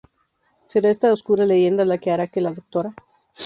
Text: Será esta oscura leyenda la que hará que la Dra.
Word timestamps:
Será 0.65 0.89
esta 0.89 1.11
oscura 1.13 1.45
leyenda 1.45 1.85
la 1.85 1.99
que 1.99 2.09
hará 2.09 2.25
que 2.25 2.41
la 2.41 2.53
Dra. 2.53 2.95